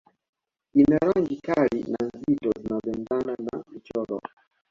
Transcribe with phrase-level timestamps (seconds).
[0.73, 4.21] Ina rangi kali na nzitu zinazoendana na michoro